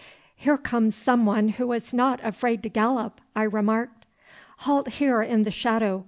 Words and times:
'Here 0.35 0.57
comes 0.57 0.95
some 0.95 1.27
one 1.27 1.49
who 1.49 1.71
is 1.73 1.93
not 1.93 2.19
afraid 2.23 2.63
to 2.63 2.69
gallop,' 2.69 3.21
I 3.35 3.43
remarked. 3.43 4.07
'Halt 4.61 4.87
here 4.93 5.21
in 5.21 5.43
the 5.43 5.51
shadow! 5.51 5.99